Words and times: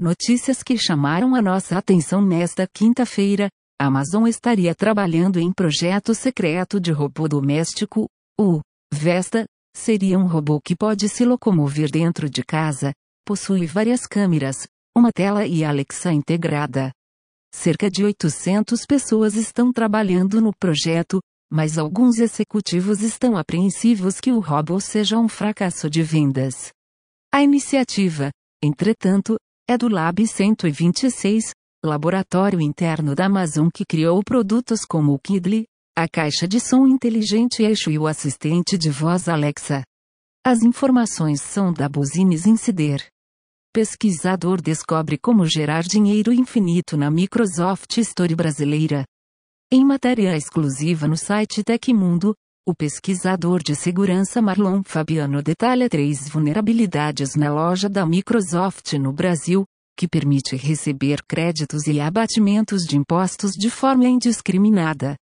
Notícias 0.00 0.62
que 0.62 0.78
chamaram 0.78 1.34
a 1.34 1.42
nossa 1.42 1.76
atenção 1.76 2.22
nesta 2.22 2.66
quinta-feira. 2.66 3.50
Amazon 3.78 4.26
estaria 4.26 4.74
trabalhando 4.74 5.38
em 5.38 5.52
projeto 5.52 6.14
secreto 6.14 6.80
de 6.80 6.90
robô 6.90 7.28
doméstico. 7.28 8.08
O 8.40 8.62
Vesta 8.90 9.44
seria 9.76 10.18
um 10.18 10.26
robô 10.26 10.58
que 10.58 10.74
pode 10.74 11.06
se 11.06 11.22
locomover 11.22 11.90
dentro 11.90 12.30
de 12.30 12.42
casa, 12.42 12.94
possui 13.26 13.66
várias 13.66 14.06
câmeras, 14.06 14.66
uma 14.96 15.12
tela 15.12 15.46
e 15.46 15.62
Alexa 15.62 16.10
integrada. 16.10 16.90
Cerca 17.54 17.90
de 17.90 18.02
800 18.02 18.86
pessoas 18.86 19.34
estão 19.34 19.70
trabalhando 19.70 20.40
no 20.40 20.52
projeto, 20.58 21.20
mas 21.52 21.76
alguns 21.76 22.18
executivos 22.18 23.02
estão 23.02 23.36
apreensivos 23.36 24.18
que 24.18 24.32
o 24.32 24.40
robô 24.40 24.80
seja 24.80 25.18
um 25.18 25.28
fracasso 25.28 25.90
de 25.90 26.02
vendas. 26.02 26.72
A 27.30 27.42
iniciativa, 27.42 28.30
entretanto, 28.64 29.36
é 29.70 29.78
do 29.78 29.86
Lab 29.86 30.26
126, 30.26 31.52
laboratório 31.84 32.60
interno 32.60 33.14
da 33.14 33.26
Amazon 33.26 33.68
que 33.72 33.84
criou 33.84 34.20
produtos 34.20 34.80
como 34.84 35.12
o 35.12 35.18
Kidly, 35.20 35.64
a 35.96 36.08
caixa 36.08 36.48
de 36.48 36.58
som 36.58 36.88
inteligente 36.88 37.62
Eixo 37.62 37.88
e 37.88 37.96
o 37.96 38.08
assistente 38.08 38.76
de 38.76 38.90
voz 38.90 39.28
Alexa. 39.28 39.84
As 40.44 40.64
informações 40.64 41.40
são 41.40 41.72
da 41.72 41.88
Business 41.88 42.46
Insider. 42.46 43.06
Pesquisador 43.72 44.60
descobre 44.60 45.16
como 45.16 45.46
gerar 45.46 45.84
dinheiro 45.84 46.32
infinito 46.32 46.96
na 46.96 47.08
Microsoft 47.08 47.96
Store 47.98 48.34
brasileira. 48.34 49.04
Em 49.70 49.84
matéria 49.84 50.36
exclusiva 50.36 51.06
no 51.06 51.16
site 51.16 51.62
Tecmundo, 51.62 52.34
o 52.66 52.74
pesquisador 52.74 53.62
de 53.62 53.74
segurança 53.74 54.40
Marlon 54.42 54.82
Fabiano 54.84 55.42
detalha 55.42 55.88
três 55.88 56.28
vulnerabilidades 56.28 57.34
na 57.34 57.52
loja 57.52 57.88
da 57.88 58.04
Microsoft 58.04 58.92
no 58.94 59.12
Brasil, 59.12 59.64
que 59.96 60.06
permite 60.06 60.56
receber 60.56 61.22
créditos 61.26 61.86
e 61.86 62.00
abatimentos 62.00 62.82
de 62.82 62.96
impostos 62.96 63.52
de 63.52 63.70
forma 63.70 64.06
indiscriminada. 64.06 65.16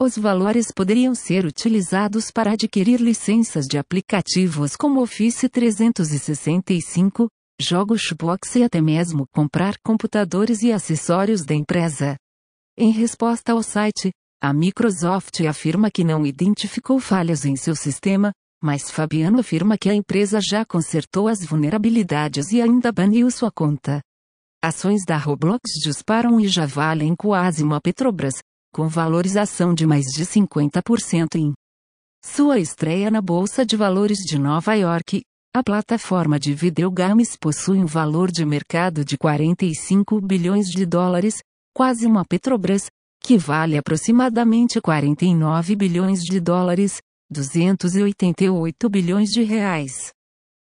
Os 0.00 0.18
valores 0.18 0.72
poderiam 0.74 1.14
ser 1.14 1.46
utilizados 1.46 2.30
para 2.30 2.52
adquirir 2.52 3.00
licenças 3.00 3.66
de 3.66 3.78
aplicativos 3.78 4.74
como 4.74 5.00
Office 5.00 5.48
365, 5.48 7.28
jogos 7.60 8.02
Xbox 8.02 8.56
e 8.56 8.64
até 8.64 8.80
mesmo 8.80 9.24
comprar 9.32 9.76
computadores 9.84 10.62
e 10.62 10.72
acessórios 10.72 11.44
da 11.44 11.54
empresa. 11.54 12.16
Em 12.76 12.90
resposta 12.90 13.52
ao 13.52 13.62
site, 13.62 14.10
a 14.42 14.52
Microsoft 14.52 15.40
afirma 15.48 15.88
que 15.88 16.02
não 16.02 16.26
identificou 16.26 16.98
falhas 16.98 17.44
em 17.44 17.54
seu 17.54 17.76
sistema, 17.76 18.32
mas 18.60 18.90
Fabiano 18.90 19.38
afirma 19.38 19.78
que 19.78 19.88
a 19.88 19.94
empresa 19.94 20.40
já 20.42 20.64
consertou 20.64 21.28
as 21.28 21.44
vulnerabilidades 21.44 22.50
e 22.50 22.60
ainda 22.60 22.90
baniu 22.90 23.30
sua 23.30 23.52
conta. 23.52 24.02
Ações 24.60 25.04
da 25.06 25.16
Roblox 25.16 25.60
disparam 25.84 26.40
e 26.40 26.48
já 26.48 26.66
valem 26.66 27.14
quase 27.14 27.62
uma 27.62 27.80
Petrobras, 27.80 28.34
com 28.74 28.88
valorização 28.88 29.72
de 29.72 29.86
mais 29.86 30.06
de 30.06 30.26
50% 30.26 31.36
em 31.36 31.52
sua 32.24 32.58
estreia 32.58 33.12
na 33.12 33.20
Bolsa 33.20 33.64
de 33.64 33.76
Valores 33.76 34.18
de 34.18 34.40
Nova 34.40 34.74
York. 34.74 35.22
A 35.54 35.62
plataforma 35.62 36.40
de 36.40 36.52
videogames 36.52 37.36
possui 37.36 37.78
um 37.78 37.86
valor 37.86 38.28
de 38.28 38.44
mercado 38.44 39.04
de 39.04 39.16
45 39.16 40.20
bilhões 40.20 40.66
de 40.66 40.84
dólares, 40.84 41.36
quase 41.72 42.06
uma 42.06 42.24
Petrobras, 42.24 42.86
que 43.22 43.38
vale 43.38 43.78
aproximadamente 43.78 44.80
49 44.80 45.76
bilhões 45.76 46.20
de 46.22 46.40
dólares, 46.40 47.00
288 47.30 48.88
bilhões 48.88 49.30
de 49.30 49.42
reais. 49.42 50.12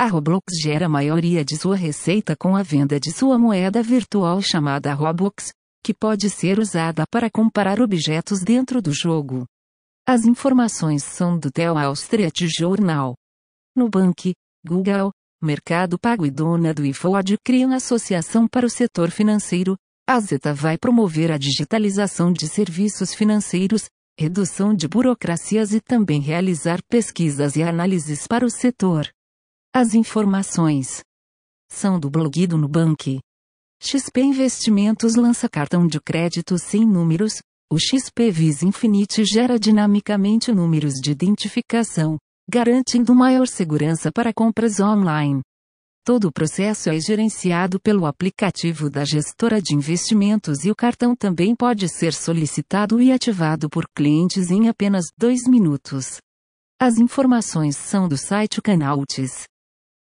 A 0.00 0.06
Roblox 0.06 0.54
gera 0.62 0.86
a 0.86 0.88
maioria 0.88 1.44
de 1.44 1.56
sua 1.56 1.76
receita 1.76 2.34
com 2.36 2.56
a 2.56 2.62
venda 2.62 2.98
de 2.98 3.12
sua 3.12 3.38
moeda 3.38 3.82
virtual 3.82 4.40
chamada 4.40 4.94
Robux, 4.94 5.52
que 5.84 5.92
pode 5.92 6.30
ser 6.30 6.58
usada 6.58 7.04
para 7.10 7.30
comparar 7.30 7.80
objetos 7.80 8.40
dentro 8.40 8.80
do 8.80 8.92
jogo. 8.92 9.44
As 10.06 10.24
informações 10.24 11.02
são 11.02 11.38
do 11.38 11.50
Wall 11.74 11.92
Street 11.92 12.46
Journal. 12.58 13.14
Nubank, 13.76 14.34
Google, 14.66 15.12
Mercado 15.42 15.98
Pago 15.98 16.24
e 16.24 16.30
dona 16.30 16.72
do 16.72 16.84
iFood 16.84 17.36
criam 17.44 17.72
associação 17.72 18.48
para 18.48 18.66
o 18.66 18.70
setor 18.70 19.10
financeiro, 19.10 19.76
a 20.08 20.18
Zeta 20.20 20.54
vai 20.54 20.78
promover 20.78 21.30
a 21.30 21.36
digitalização 21.36 22.32
de 22.32 22.48
serviços 22.48 23.12
financeiros, 23.12 23.90
redução 24.18 24.74
de 24.74 24.88
burocracias 24.88 25.74
e 25.74 25.82
também 25.82 26.18
realizar 26.18 26.78
pesquisas 26.88 27.56
e 27.56 27.62
análises 27.62 28.26
para 28.26 28.46
o 28.46 28.48
setor. 28.48 29.06
As 29.70 29.92
informações 29.92 31.02
são 31.70 32.00
do 32.00 32.08
blog 32.08 32.46
do 32.46 32.56
Nubank. 32.56 33.20
XP 33.82 34.22
Investimentos 34.22 35.14
lança 35.14 35.46
cartão 35.46 35.86
de 35.86 36.00
crédito 36.00 36.56
sem 36.56 36.86
números. 36.86 37.42
O 37.70 37.78
XP 37.78 38.30
Visa 38.30 38.64
Infinite 38.64 39.22
gera 39.26 39.58
dinamicamente 39.58 40.50
números 40.50 40.94
de 40.94 41.10
identificação, 41.10 42.16
garantindo 42.50 43.14
maior 43.14 43.46
segurança 43.46 44.10
para 44.10 44.32
compras 44.32 44.80
online. 44.80 45.42
Todo 46.08 46.28
o 46.28 46.32
processo 46.32 46.88
é 46.88 46.98
gerenciado 46.98 47.78
pelo 47.78 48.06
aplicativo 48.06 48.88
da 48.88 49.04
gestora 49.04 49.60
de 49.60 49.74
investimentos 49.74 50.64
e 50.64 50.70
o 50.70 50.74
cartão 50.74 51.14
também 51.14 51.54
pode 51.54 51.86
ser 51.86 52.14
solicitado 52.14 52.98
e 52.98 53.12
ativado 53.12 53.68
por 53.68 53.86
clientes 53.94 54.50
em 54.50 54.70
apenas 54.70 55.04
dois 55.18 55.46
minutos. 55.46 56.16
As 56.80 56.96
informações 56.96 57.76
são 57.76 58.08
do 58.08 58.16
site 58.16 58.62
Canaltis. 58.62 59.44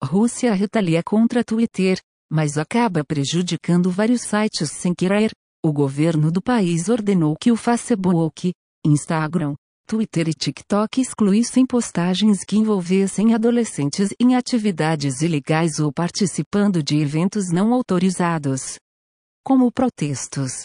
Rússia 0.04 0.52
retalia 0.52 1.02
contra 1.02 1.42
Twitter, 1.42 1.98
mas 2.30 2.58
acaba 2.58 3.02
prejudicando 3.02 3.90
vários 3.90 4.20
sites 4.24 4.72
sem 4.72 4.94
querer. 4.94 5.30
O 5.64 5.72
governo 5.72 6.30
do 6.30 6.42
país 6.42 6.90
ordenou 6.90 7.34
que 7.34 7.50
o 7.50 7.56
Facebook, 7.56 8.52
Instagram, 8.84 9.54
Twitter 9.86 10.28
e 10.28 10.32
TikTok 10.32 10.98
excluíssem 10.98 11.66
postagens 11.66 12.42
que 12.42 12.56
envolvessem 12.56 13.34
adolescentes 13.34 14.08
em 14.18 14.34
atividades 14.34 15.20
ilegais 15.20 15.78
ou 15.78 15.92
participando 15.92 16.82
de 16.82 16.96
eventos 16.96 17.50
não 17.52 17.72
autorizados. 17.74 18.78
Como 19.44 19.70
protestos. 19.70 20.62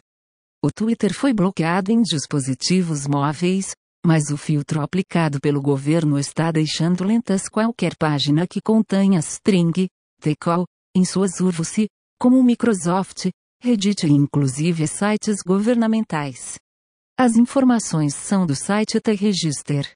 O 0.63 0.71
Twitter 0.71 1.13
foi 1.13 1.33
bloqueado 1.33 1.91
em 1.91 2.01
dispositivos 2.01 3.05
móveis, 3.07 3.71
mas 4.05 4.29
o 4.29 4.37
filtro 4.37 4.81
aplicado 4.81 5.39
pelo 5.41 5.61
governo 5.61 6.17
está 6.17 6.49
deixando 6.49 7.03
lentas 7.03 7.49
qualquer 7.49 7.97
página 7.97 8.47
que 8.47 8.61
contenha 8.61 9.19
string, 9.19 9.89
tcall, 10.21 10.65
em 10.95 11.03
suas 11.03 11.41
URLs, 11.41 11.87
como 12.17 12.41
Microsoft, 12.41 13.29
Reddit 13.61 14.07
e 14.07 14.11
inclusive 14.11 14.87
sites 14.87 15.41
governamentais. 15.45 16.55
As 17.21 17.35
informações 17.35 18.15
são 18.15 18.45
do 18.45 18.55
site 18.55 18.97
The 19.01 19.11
Register. 19.11 19.91